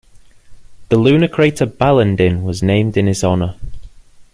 [0.89, 3.53] The lunar crater Balandin was named in his honour.